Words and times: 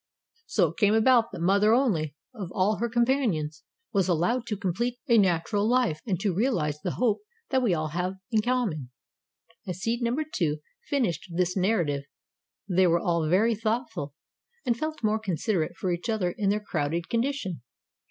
"So 0.47 0.69
it 0.69 0.77
came 0.77 0.95
about 0.95 1.31
that 1.31 1.41
mother 1.41 1.75
only, 1.75 2.15
of 2.33 2.51
all 2.53 2.77
her 2.77 2.89
companions, 2.89 3.61
was 3.93 4.07
allowed 4.07 4.47
to 4.47 4.57
complete 4.57 4.97
a 5.07 5.19
natural 5.19 5.69
life 5.69 5.99
and 6.07 6.19
to 6.21 6.33
realize 6.33 6.81
the 6.81 6.93
hope 6.95 7.21
that 7.51 7.61
we 7.61 7.75
all 7.75 7.89
have 7.89 8.15
in 8.31 8.41
common." 8.41 8.89
As 9.67 9.79
seed 9.81 10.01
number 10.01 10.23
Two 10.27 10.57
finished 10.89 11.27
this 11.31 11.55
narrative 11.55 12.05
they 12.67 12.87
were 12.87 12.99
all 12.99 13.29
very 13.29 13.53
thoughtful 13.53 14.15
and 14.65 14.75
felt 14.75 15.03
more 15.03 15.19
considerate 15.19 15.75
for 15.77 15.91
each 15.91 16.09
other 16.09 16.31
in 16.31 16.49
their 16.49 16.61
crowded 16.61 17.07
condition. 17.07 17.61